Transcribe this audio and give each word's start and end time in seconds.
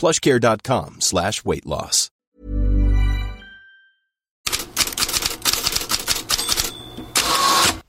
plushcare.com 0.00 0.96
slash 1.00 1.44
weight 1.44 1.66
loss. 1.66 2.08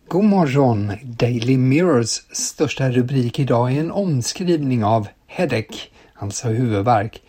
God 0.08 0.24
morgon! 0.24 0.94
Daily 1.04 1.58
Mirrors 1.58 2.22
största 2.32 2.90
rubrik 2.90 3.40
idag 3.40 3.72
är 3.72 3.80
en 3.80 3.92
omskrivning 3.92 4.84
av 4.84 5.08
headache, 5.28 5.90
alltså 6.16 6.48
huvudvärk. 6.48 7.22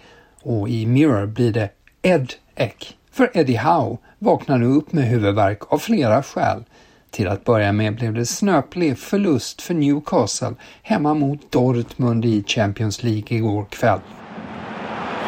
Och 0.43 0.69
i 0.69 0.87
Mirror 0.87 1.27
blir 1.27 1.53
det 1.53 1.71
EDEC. 2.03 2.95
För 3.13 3.31
Eddie 3.35 3.57
Howe 3.57 3.97
vaknar 4.19 4.59
nu 4.59 4.67
upp 4.67 4.93
med 4.93 5.05
huvudvärk 5.05 5.73
av 5.73 5.79
flera 5.79 6.23
skäl. 6.23 6.65
Till 7.11 7.29
att 7.29 7.45
börja 7.45 7.73
med 7.73 7.97
blev 7.97 8.15
det 8.15 8.27
snöplig 8.27 8.99
förlust 8.99 9.63
för 9.63 9.75
Newcastle 9.75 10.55
hemma 10.83 11.15
mot 11.15 11.53
Dortmund 11.53 12.25
i 12.25 12.45
Champions 12.47 13.03
League 13.03 13.37
igår 13.37 13.65
kväll. 13.71 14.01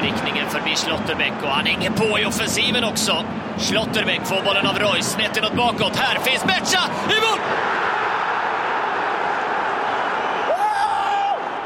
Riktningen 0.05 0.47
förbi 0.49 0.75
Schlotterbeck 0.77 1.33
och 1.43 1.49
han 1.49 1.67
hänger 1.67 1.91
på 1.91 2.19
i 2.19 2.25
offensiven 2.25 2.85
också. 2.85 3.25
Schlotterbeck 3.59 4.27
får 4.27 4.43
bollen 4.45 4.67
av 4.67 4.79
Roy, 4.79 5.03
snett 5.03 5.37
inåt 5.37 5.57
bakåt. 5.57 5.97
Här 5.97 6.19
finns 6.19 6.45
Becha 6.45 6.83
i 7.15 7.19
mål! 7.25 7.41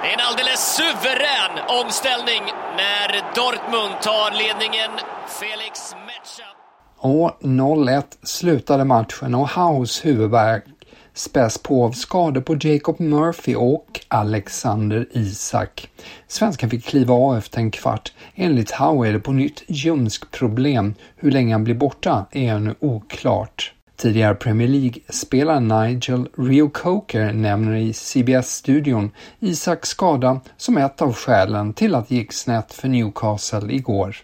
Det 0.02 0.08
är 0.08 0.14
en 0.14 0.24
alldeles 0.28 0.76
suverän 0.76 1.54
omställning 1.84 2.42
när 2.76 3.08
Dortmund 3.34 3.94
tar 4.02 4.30
ledningen. 4.42 4.90
Felix 5.40 5.94
Mecha. 6.06 6.48
Och 6.98 7.38
0-1 7.40 8.02
slutade 8.22 8.84
matchen 8.84 9.34
och 9.34 9.48
Haus 9.48 10.04
huvudvärk 10.04 10.64
späs 11.18 11.58
på 11.58 11.84
av 11.84 11.92
skador 11.92 12.40
på 12.40 12.56
Jacob 12.60 13.00
Murphy 13.00 13.54
och 13.54 14.00
Alexander 14.08 15.06
Isak. 15.12 15.88
Svenskan 16.26 16.70
fick 16.70 16.84
kliva 16.84 17.14
av 17.14 17.38
efter 17.38 17.58
en 17.58 17.70
kvart. 17.70 18.12
Enligt 18.34 18.70
Howe 18.70 19.08
är 19.08 19.12
det 19.12 19.20
på 19.20 19.32
nytt 19.32 19.62
ljumskproblem. 19.66 20.94
Hur 21.16 21.30
länge 21.30 21.54
han 21.54 21.64
blir 21.64 21.74
borta 21.74 22.26
är 22.30 22.54
ännu 22.54 22.74
oklart. 22.80 23.72
Tidigare 23.96 24.34
Premier 24.34 24.68
League-spelaren 24.68 25.68
Nigel 25.68 26.28
Rio 26.38 26.68
Coker 26.68 27.32
nämner 27.32 27.76
i 27.76 27.92
CBS-studion 27.92 29.10
Isaks 29.40 29.88
skada 29.88 30.40
som 30.56 30.78
ett 30.78 31.02
av 31.02 31.12
skälen 31.12 31.72
till 31.72 31.94
att 31.94 32.08
det 32.08 32.14
gick 32.14 32.32
snett 32.32 32.72
för 32.72 32.88
Newcastle 32.88 33.72
igår. 33.72 34.16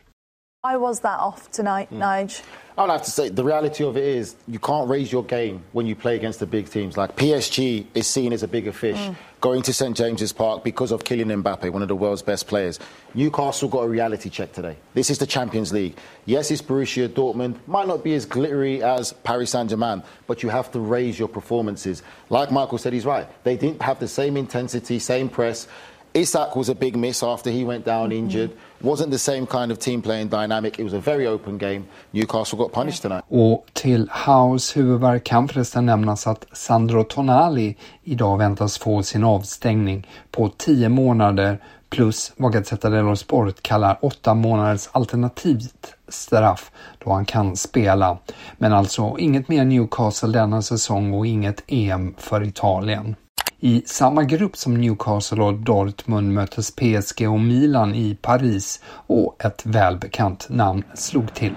Why 0.65 0.77
was 0.77 1.01
that 1.01 1.21
off 1.21 1.51
tonight, 1.51 1.91
hmm. 1.91 2.01
Nige? 2.01 2.41
I 2.79 2.85
would 2.85 2.91
have 2.91 3.03
to 3.03 3.11
say 3.11 3.29
the 3.29 3.45
reality 3.45 3.85
of 3.85 3.99
it 3.99 4.03
is 4.03 4.35
you 4.49 4.59
can't 4.59 4.89
raise 4.89 5.13
your 5.13 5.23
game 5.23 5.63
when 5.73 5.85
you 5.85 5.95
play 5.95 6.17
against 6.17 6.41
the 6.41 6.47
big 6.47 6.71
teams. 6.71 6.97
Like 6.97 7.17
PSG 7.17 7.85
is 7.93 8.07
seen 8.07 8.33
as 8.33 8.43
a 8.43 8.49
bigger 8.49 8.73
fish. 8.73 8.97
Hmm. 8.97 9.13
Going 9.43 9.61
to 9.61 9.75
St 9.75 9.95
James's 9.95 10.33
Park 10.33 10.65
because 10.65 10.91
of 10.91 11.05
Kylian 11.05 11.43
Mbappe, 11.43 11.69
one 11.71 11.83
of 11.83 11.89
the 11.89 11.95
world's 11.95 12.23
best 12.23 12.47
players. 12.47 12.81
Newcastle 13.13 13.69
got 13.69 13.81
a 13.81 13.89
reality 13.89 14.31
check 14.31 14.55
today. 14.55 14.79
This 14.95 15.11
is 15.11 15.19
the 15.19 15.27
Champions 15.27 15.71
League. 15.71 15.99
Yes, 16.25 16.51
it's 16.51 16.63
Borussia 16.63 17.11
Dortmund. 17.11 17.59
Might 17.67 17.87
not 17.87 18.03
be 18.03 18.15
as 18.15 18.25
glittery 18.25 18.83
as 18.83 19.13
Paris 19.13 19.51
Saint 19.51 19.69
Germain, 19.69 20.03
but 20.27 20.43
you 20.43 20.49
have 20.49 20.73
to 20.73 20.81
raise 20.81 21.19
your 21.19 21.29
performances. 21.29 22.03
Like 22.31 22.51
Michael 22.51 22.79
said, 22.79 22.95
he's 22.95 23.05
right. 23.05 23.29
They 23.45 23.59
didn't 23.59 23.83
have 23.83 24.01
the 24.01 24.09
same 24.09 24.39
intensity, 24.39 24.99
same 24.99 25.29
press. 25.29 25.69
Isak 26.17 26.57
was 26.57 26.69
a 26.69 26.75
big 26.75 26.97
miss 26.97 27.23
after 27.23 27.51
he 27.51 27.65
went 27.65 27.85
down 27.85 28.13
injured. 28.13 28.51
Wasn't 28.79 29.11
the 29.11 29.19
same 29.19 29.47
kind 29.47 29.73
of 29.73 29.79
team 29.79 30.03
playing 30.03 30.29
dynamic. 30.29 30.79
It 30.79 30.85
was 30.85 30.93
a 30.95 31.01
very 31.01 31.27
open 31.27 31.59
game. 31.59 31.85
Newcastle 32.11 32.59
got 32.59 32.73
punished 32.73 33.03
tonight. 33.03 33.25
Och 33.29 33.67
till 33.73 34.11
House 34.11 34.79
huvudvärk 34.79 35.25
kan 35.25 35.49
förresten 35.49 35.87
nämnas 35.87 36.27
att 36.27 36.47
Sandro 36.53 37.05
Tonali 37.05 37.77
idag 38.05 38.39
väntas 38.39 38.79
få 38.79 39.03
sin 39.03 39.25
avstängning 39.25 40.07
på 40.31 40.49
10 40.49 40.89
månader 40.89 41.59
plus 41.91 42.33
vad 42.37 42.53
Gazzetta 42.53 42.91
dello 42.91 43.17
Sport 43.17 43.63
kallar 43.63 43.99
8 44.03 44.35
månaders 44.35 44.89
alternativt 44.93 45.95
straff 46.09 46.71
då 46.99 47.13
han 47.13 47.25
kan 47.25 47.57
spela. 47.57 48.19
Men 48.59 48.73
alltså 48.73 49.17
inget 49.19 49.49
mer 49.49 49.65
Newcastle 49.65 50.33
denna 50.33 50.63
säsong 50.63 51.15
och 51.15 51.27
inget 51.27 51.63
EM 51.67 52.15
för 52.19 52.43
Italien. 52.43 53.17
I 53.65 53.83
samma 53.87 54.23
grupp 54.23 54.57
som 54.57 54.75
Newcastle 54.75 55.43
och 55.43 55.55
Dortmund 55.55 56.33
möttes 56.33 56.71
PSG 56.71 57.29
och 57.29 57.41
Milan 57.41 57.95
i 57.95 58.15
Paris 58.23 58.81
och 59.07 59.45
ett 59.45 59.67
välbekant 59.67 60.47
namn 60.49 60.83
slog 60.95 61.35
till. 61.35 61.55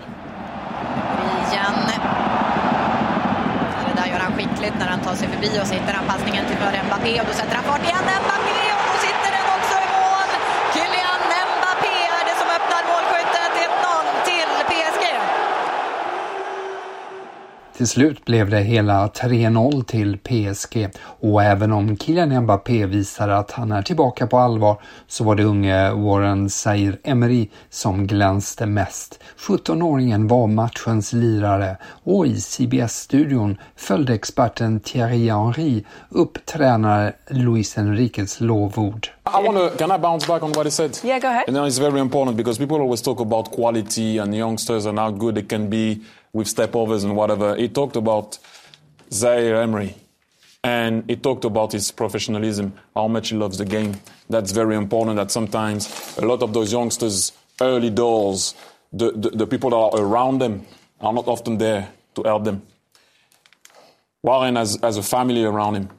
Igen. 1.51 1.73
Det 3.88 4.01
där 4.01 4.07
gör 4.12 4.19
han 4.19 4.34
skickligt 4.34 4.73
när 4.79 4.88
han 4.88 5.00
tar 5.00 5.16
sig 5.16 5.28
förbi 5.28 5.59
och 5.62 5.67
så 5.67 5.73
hittar 5.73 5.94
han 5.94 6.06
passningen 6.06 6.46
till 6.46 6.57
Mbappé 6.88 7.19
och 7.22 7.28
då 7.28 7.34
sätter 7.34 7.56
han 7.56 7.63
fart 7.63 7.84
igen. 7.84 7.97
Mbappé 8.03 8.37
Till 17.78 17.88
slut 17.88 18.26
blev 18.26 18.50
det 18.50 18.62
hela 18.62 19.08
3-0 19.08 19.84
till 19.84 20.18
PSG 20.18 20.90
och 21.00 21.44
även 21.44 21.72
om 21.72 21.98
Kylian 21.98 22.44
Mbappé 22.44 22.86
visade 22.86 23.38
att 23.38 23.52
han 23.52 23.72
är 23.72 23.82
tillbaka 23.82 24.28
på 24.28 24.38
allvar 24.38 24.82
så 25.08 25.24
var 25.24 25.36
det 25.36 25.44
unge 25.44 25.92
Warren 25.92 26.50
Zaire 26.50 26.98
Emery 27.04 27.50
som 27.70 28.08
glänste 28.08 28.66
mest. 28.66 29.20
17-åringen 29.48 30.28
var 30.28 30.47
matchens 30.47 31.14
lirare 31.14 31.78
och 32.03 32.28
i 32.28 32.41
CBS-studion 32.41 33.58
följde 33.76 34.14
experten 34.14 34.80
Thierry 34.80 35.30
Henry 35.30 35.84
upp 36.09 36.46
tränare 36.46 37.14
Luis 37.30 37.78
Enriques 37.78 38.40
lovord. 38.40 39.08
I 39.28 39.46
want 39.47 39.58
to. 39.58 39.78
Can 39.78 39.91
I 39.91 40.00
bounce 40.00 40.28
back 40.28 40.44
on 40.44 40.52
what 40.52 40.66
he 40.66 40.72
said? 40.72 40.97
Yeah, 41.03 41.20
go 41.20 41.28
ahead. 41.28 41.44
And 41.47 41.56
then 41.58 41.66
it's 41.66 41.80
very 41.80 42.00
important 42.00 42.38
because 42.38 42.59
people 42.59 42.78
always 42.78 43.02
talk 43.02 43.20
about 43.20 43.52
quality 43.52 44.20
and 44.20 44.35
youngsters 44.35 44.85
and 44.85 45.00
how 45.00 45.12
good 45.12 45.35
they 45.35 45.44
can 45.44 45.70
be 45.70 46.00
with 46.37 46.47
stepovers 46.47 47.03
and 47.03 47.16
whatever. 47.16 47.55
He 47.55 47.67
talked 47.67 47.95
about 47.95 48.37
Zaire 49.11 49.59
Emery. 49.59 49.95
And 50.63 51.03
he 51.09 51.16
talked 51.16 51.45
about 51.45 51.72
his 51.72 51.89
professionalism, 51.91 52.73
how 52.93 53.07
much 53.07 53.29
he 53.29 53.35
loves 53.35 53.57
the 53.57 53.66
game. 53.66 53.95
That's 54.29 54.51
very 54.51 54.75
important. 54.75 55.16
That 55.16 55.31
sometimes 55.31 56.16
a 56.17 56.25
lot 56.25 56.43
of 56.43 56.53
those 56.53 56.72
youngsters, 56.72 57.31
early 57.59 57.89
doors, 57.89 58.53
the, 58.93 59.11
the, 59.11 59.29
the 59.31 59.47
people 59.47 59.72
that 59.72 59.78
are 59.78 59.99
around 59.99 60.39
them 60.39 60.66
are 61.01 61.13
not 61.13 61.28
often 61.28 61.57
there 61.57 61.89
to 62.16 62.23
help 62.23 62.43
them. 62.43 62.61
Warren 64.22 64.57
has, 64.57 64.78
has 64.84 64.97
a 64.97 65.03
family 65.03 65.43
around 65.43 65.75
him, 65.75 65.89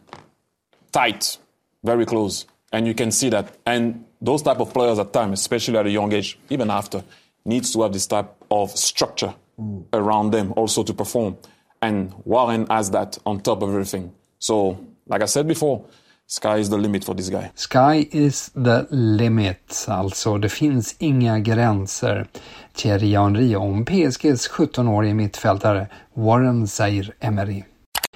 tight, 0.93 1.39
very 1.83 2.07
close, 2.07 2.47
and 2.73 2.87
you 2.87 2.95
can 2.95 3.11
see 3.11 3.31
that. 3.31 3.57
And 3.67 4.05
those 4.21 4.43
type 4.43 4.61
of 4.61 4.73
players 4.73 4.99
at 4.99 5.13
times, 5.13 5.41
especially 5.41 5.79
at 5.79 5.87
a 5.87 5.91
young 5.91 6.13
age, 6.13 6.39
even 6.51 6.71
after, 6.71 7.03
needs 7.45 7.73
to 7.73 7.83
have 7.83 7.93
this 7.93 8.07
type 8.07 8.31
of 8.51 8.71
structure 8.71 9.35
mm. 9.59 9.85
around 9.93 10.33
them 10.33 10.53
also 10.57 10.83
to 10.83 10.95
perform. 10.95 11.37
And 11.81 12.13
Warren 12.25 12.67
has 12.69 12.91
that 12.91 13.19
on 13.25 13.41
top 13.41 13.63
of 13.63 13.71
everything. 13.71 14.11
So, 14.39 14.79
like 15.07 15.23
I 15.23 15.27
said 15.27 15.47
before, 15.47 15.85
sky 16.27 16.59
is 16.59 16.71
the 16.71 16.77
limit 16.77 17.05
for 17.05 17.15
this 17.15 17.29
guy. 17.29 17.51
Sky 17.55 18.09
is 18.11 18.51
the 18.55 18.87
limit, 18.91 19.87
alltså 19.89 20.39
det 20.39 20.49
finns 20.49 20.97
inga 20.99 21.39
gränser. 21.39 22.27
Thierry 22.75 23.15
Henry 23.15 23.57
om 23.57 23.85
PSGs 23.85 24.51
17-årige 24.51 25.15
mittfältare 25.15 25.87
Warren 26.15 26.67
Zaire-Emery. 26.67 27.65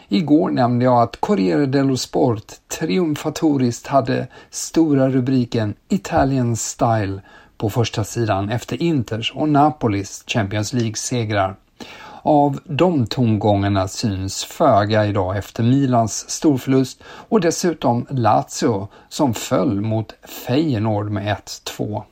Igår 0.08 0.50
nämnde 0.50 0.84
jag 0.84 1.02
att 1.02 1.20
Corriere 1.20 1.66
dello 1.66 1.96
Sport 1.96 2.52
triumfatoriskt 2.78 3.86
hade 3.86 4.26
stora 4.50 5.08
rubriken 5.08 5.74
Italian 5.88 6.56
Style 6.56 7.20
på 7.62 7.70
första 7.70 8.04
sidan 8.04 8.50
efter 8.50 8.82
Inters 8.82 9.32
och 9.34 9.48
Napolis 9.48 10.24
Champions 10.26 10.72
League-segrar. 10.72 11.56
Av 12.22 12.60
de 12.64 13.06
tongångarna 13.06 13.88
syns 13.88 14.44
föga 14.44 15.06
idag 15.06 15.36
efter 15.36 15.62
Milans 15.62 16.30
storförlust 16.30 17.02
och 17.04 17.40
dessutom 17.40 18.06
Lazio 18.10 18.88
som 19.08 19.34
föll 19.34 19.80
mot 19.80 20.14
Feyenoord 20.46 21.10
med 21.10 21.36
1-2. 21.36 22.02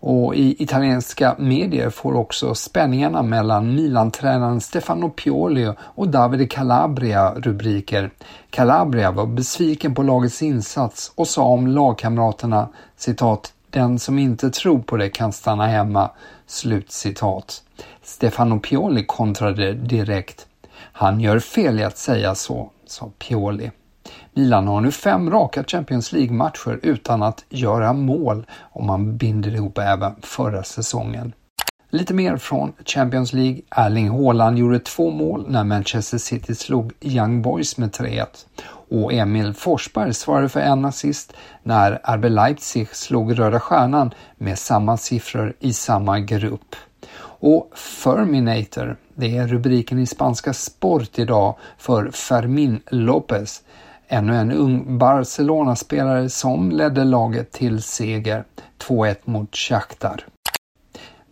Och 0.00 0.34
i 0.34 0.62
italienska 0.62 1.34
medier 1.38 1.90
får 1.90 2.16
också 2.16 2.54
spänningarna 2.54 3.22
mellan 3.22 3.74
Milan-tränaren 3.74 4.60
Stefano 4.60 5.10
Pioli 5.10 5.72
och 5.78 6.08
Davide 6.08 6.46
Calabria 6.46 7.34
rubriker. 7.34 8.10
Calabria 8.50 9.10
var 9.10 9.26
besviken 9.26 9.94
på 9.94 10.02
lagets 10.02 10.42
insats 10.42 11.12
och 11.14 11.28
sa 11.28 11.44
om 11.44 11.66
lagkamraterna 11.66 12.68
citat 12.96 13.52
den 13.76 13.98
som 13.98 14.18
inte 14.18 14.50
tror 14.50 14.78
på 14.78 14.96
det 14.96 15.08
kan 15.08 15.32
stanna 15.32 15.66
hemma. 15.66 16.10
Slutcitat. 16.46 17.62
Stefano 18.02 18.60
Pioli 18.60 19.04
kontrade 19.04 19.72
direkt. 19.72 20.46
Han 20.76 21.20
gör 21.20 21.38
fel 21.38 21.80
i 21.80 21.84
att 21.84 21.98
säga 21.98 22.34
så, 22.34 22.70
sa 22.86 23.10
Pioli. 23.18 23.70
Milan 24.34 24.66
har 24.66 24.80
nu 24.80 24.90
fem 24.90 25.30
raka 25.30 25.64
Champions 25.64 26.12
League-matcher 26.12 26.80
utan 26.82 27.22
att 27.22 27.44
göra 27.48 27.92
mål 27.92 28.46
om 28.60 28.86
man 28.86 29.16
binder 29.16 29.54
ihop 29.54 29.78
även 29.78 30.14
förra 30.22 30.62
säsongen. 30.62 31.32
Lite 31.90 32.14
mer 32.14 32.36
från 32.36 32.72
Champions 32.84 33.32
League. 33.32 33.60
Erling 33.70 34.10
Haaland 34.10 34.58
gjorde 34.58 34.78
två 34.78 35.10
mål 35.10 35.46
när 35.48 35.64
Manchester 35.64 36.18
City 36.18 36.54
slog 36.54 36.92
Young 37.00 37.42
Boys 37.42 37.78
med 37.78 37.90
3-1 37.90 38.26
och 38.90 39.12
Emil 39.12 39.54
Forsberg 39.54 40.14
svarade 40.14 40.48
för 40.48 40.60
en 40.60 40.84
assist 40.84 41.32
när 41.62 42.00
RB 42.16 42.24
Leipzig 42.24 42.88
slog 42.96 43.38
Röda 43.38 43.60
Stjärnan 43.60 44.14
med 44.36 44.58
samma 44.58 44.96
siffror 44.96 45.54
i 45.60 45.72
samma 45.72 46.20
grupp. 46.20 46.76
Och 47.38 47.70
Ferminator, 47.74 48.96
det 49.14 49.36
är 49.36 49.46
rubriken 49.46 49.98
i 49.98 50.06
spanska 50.06 50.52
Sport 50.52 51.18
idag 51.18 51.56
för 51.78 52.10
Fermin 52.10 52.80
Lopez, 52.90 53.62
ännu 54.08 54.36
en 54.36 54.52
ung 54.52 54.98
Barcelona-spelare 54.98 56.28
som 56.28 56.70
ledde 56.70 57.04
laget 57.04 57.52
till 57.52 57.82
seger 57.82 58.44
2-1 58.78 59.16
mot 59.24 59.56
Shakhtar. 59.56 60.24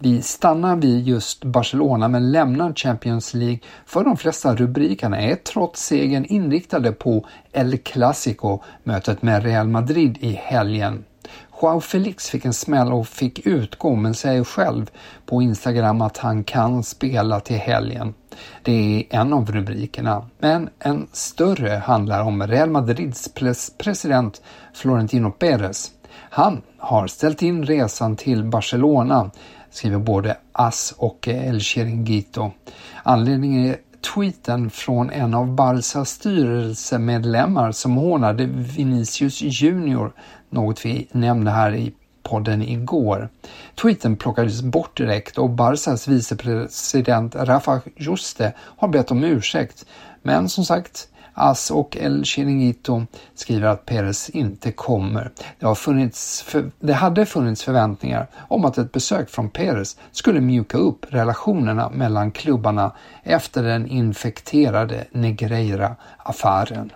Vi 0.05 0.23
stannar 0.23 0.77
vid 0.77 1.09
just 1.09 1.45
Barcelona 1.45 2.09
men 2.09 2.33
lämnar 2.33 2.73
Champions 2.73 3.35
League 3.35 3.59
för 3.87 4.05
de 4.05 4.17
flesta 4.17 4.57
rubrikerna 4.57 5.21
är 5.21 5.37
trots 5.37 5.85
segern 5.87 6.25
inriktade 6.25 6.93
på 6.93 7.27
El 7.53 7.79
Clasico, 7.79 8.59
mötet 8.83 9.23
med 9.23 9.43
Real 9.45 9.69
Madrid 9.69 10.19
i 10.21 10.33
helgen. 10.33 11.05
Joao 11.63 11.81
Felix 11.81 12.31
fick 12.31 12.45
en 12.45 12.53
smäll 12.53 12.93
och 12.93 13.09
fick 13.09 13.47
utgå 13.47 13.95
men 13.95 14.15
säger 14.15 14.45
själv 14.45 14.91
på 15.27 15.43
Instagram 15.43 16.01
att 16.01 16.19
han 16.19 16.45
kan 16.45 16.83
spela 16.83 17.41
till 17.41 17.57
helgen. 17.57 18.15
Det 18.63 19.07
är 19.11 19.21
en 19.21 19.33
av 19.33 19.53
rubrikerna, 19.53 20.27
men 20.39 20.69
en 20.79 21.07
större 21.13 21.71
handlar 21.71 22.23
om 22.23 22.47
Real 22.47 22.71
Madrids 22.71 23.29
president 23.79 24.43
Florentino 24.75 25.31
Pérez. 25.31 25.91
Han 26.31 26.63
har 26.79 27.07
ställt 27.07 27.43
in 27.43 27.65
resan 27.65 28.17
till 28.17 28.45
Barcelona, 28.45 29.31
skriver 29.75 29.99
både 29.99 30.37
AS 30.53 30.95
och 30.97 31.29
eh, 31.29 31.49
El 31.49 31.61
Chiringuito. 31.61 32.51
Anledningen 33.03 33.67
är 33.67 33.77
tweeten 34.15 34.71
från 34.71 35.11
en 35.11 35.35
av 35.35 35.55
Barsas 35.55 36.11
styrelsemedlemmar 36.11 37.73
som 37.73 37.97
hånade 37.97 38.47
Vinicius 38.47 39.41
Junior 39.41 40.13
något 40.51 40.85
vi 40.85 41.09
nämnde 41.13 41.51
här 41.51 41.75
i 41.75 41.93
podden 42.23 42.63
igår. 42.63 43.29
Tweeten 43.75 44.17
plockades 44.17 44.63
bort 44.63 44.97
direkt 44.97 45.39
och 45.39 45.51
Barsas 45.51 46.09
vicepresident 46.09 47.35
Rafa 47.35 47.81
Juste 47.97 48.53
har 48.59 48.89
bett 48.89 49.11
om 49.11 49.25
ursäkt. 49.25 49.87
Men 50.23 50.49
som 50.49 50.65
sagt, 50.65 51.09
As 51.35 51.71
och 51.71 51.97
El 51.97 52.25
Chiringuito 52.25 53.07
skriver 53.35 53.69
att 53.69 53.87
Perez 53.87 54.31
inte 54.31 54.73
kommer. 54.73 55.31
Det, 55.59 55.67
har 55.67 55.75
funnits 55.75 56.43
för, 56.43 56.71
det 56.81 56.93
hade 56.93 57.27
funnits 57.27 57.63
förväntningar 57.63 58.27
om 58.49 58.65
att 58.65 58.79
ett 58.79 58.93
besök 58.93 59.31
från 59.31 59.51
Perez 59.51 59.97
skulle 60.13 60.41
mjuka 60.41 60.79
upp 60.79 61.07
relationerna 61.09 61.91
mellan 61.91 62.31
klubbarna 62.31 62.93
efter 63.23 63.63
den 63.63 63.87
infekterade 63.87 65.05
Negreira-affären. 65.13 66.93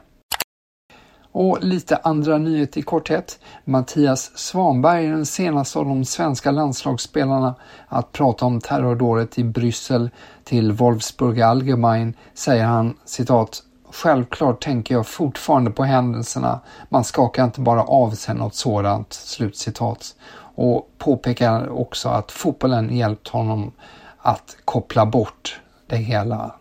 Och 1.32 1.58
lite 1.60 1.96
andra 1.96 2.38
nyheter 2.38 2.80
i 2.80 2.82
korthet. 2.82 3.38
Mattias 3.64 4.38
Svanberg 4.38 5.06
är 5.06 5.10
den 5.10 5.26
senaste 5.26 5.78
av 5.78 5.84
de 5.84 6.04
svenska 6.04 6.50
landslagsspelarna 6.50 7.54
att 7.88 8.12
prata 8.12 8.44
om 8.44 8.60
terrordådet 8.60 9.38
i 9.38 9.44
Bryssel 9.44 10.10
till 10.44 10.72
Wolfsburg 10.72 11.40
Allgemein 11.40 12.14
säger 12.34 12.64
han 12.64 12.94
citat 13.04 13.62
Självklart 13.92 14.62
tänker 14.62 14.94
jag 14.94 15.06
fortfarande 15.06 15.70
på 15.70 15.84
händelserna. 15.84 16.60
Man 16.88 17.04
skakar 17.04 17.44
inte 17.44 17.60
bara 17.60 17.82
av 17.82 18.10
sig 18.10 18.34
något 18.34 18.54
sådant. 18.54 19.12
Slutcitat. 19.12 20.14
Och 20.54 20.90
påpekar 20.98 21.68
också 21.68 22.08
att 22.08 22.32
fotbollen 22.32 22.96
hjälpt 22.96 23.28
honom 23.28 23.72
att 24.18 24.56
koppla 24.64 25.06
bort 25.06 25.60
det 25.86 25.96
hela. 25.96 26.57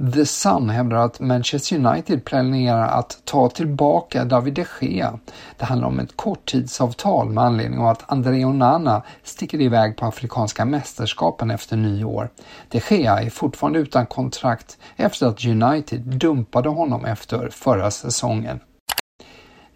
The 0.00 0.26
Sun 0.26 0.70
hävdar 0.70 0.96
att 0.96 1.20
Manchester 1.20 1.76
United 1.76 2.24
planerar 2.24 2.88
att 2.88 3.22
ta 3.24 3.48
tillbaka 3.48 4.24
David 4.24 4.54
de 4.54 4.64
Gea. 4.80 5.18
Det 5.56 5.64
handlar 5.64 5.88
om 5.88 6.00
ett 6.00 6.16
korttidsavtal 6.16 7.30
med 7.30 7.44
anledning 7.44 7.78
av 7.78 7.86
att 7.86 8.12
André 8.12 8.44
Onana 8.44 9.02
sticker 9.22 9.60
iväg 9.60 9.96
på 9.96 10.06
Afrikanska 10.06 10.64
mästerskapen 10.64 11.50
efter 11.50 11.76
nyår. 11.76 12.30
De 12.68 12.80
Gea 12.90 13.20
är 13.20 13.30
fortfarande 13.30 13.78
utan 13.78 14.06
kontrakt 14.06 14.78
efter 14.96 15.26
att 15.26 15.44
United 15.44 16.00
dumpade 16.00 16.68
honom 16.68 17.04
efter 17.04 17.48
förra 17.48 17.90
säsongen. 17.90 18.60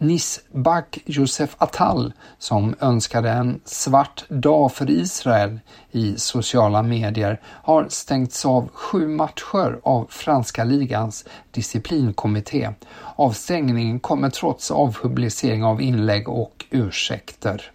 Nisbak 0.06 0.98
Josef 1.04 1.56
Attal 1.58 2.12
som 2.38 2.74
önskade 2.80 3.30
en 3.30 3.60
svart 3.64 4.24
dag 4.28 4.72
för 4.72 4.90
Israel 4.90 5.60
i 5.90 6.16
sociala 6.16 6.82
medier 6.82 7.40
har 7.44 7.86
stängts 7.88 8.46
av 8.46 8.68
sju 8.72 9.08
matcher 9.08 9.80
av 9.82 10.06
franska 10.10 10.64
ligans 10.64 11.24
disciplinkommitté. 11.50 12.70
Avstängningen 13.16 14.00
kommer 14.00 14.30
trots 14.30 14.70
avpublicering 14.70 15.64
av 15.64 15.82
inlägg 15.82 16.28
och 16.28 16.64
ursäkter. 16.70 17.70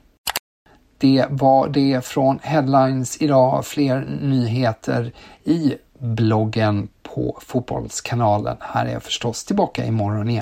Det 0.98 1.26
var 1.30 1.68
det 1.68 2.06
från 2.06 2.40
Headlines 2.42 3.22
idag. 3.22 3.66
Fler 3.66 4.08
nyheter 4.22 5.14
i 5.44 5.74
bloggen 6.00 6.88
på 7.04 7.40
Fotbollskanalen. 7.42 8.58
Här 8.60 8.86
är 8.86 8.94
jag 8.94 9.04
förstås 9.04 9.46
tillbaka 9.46 9.86
imorgon 9.86 10.30
igen. 10.30 10.42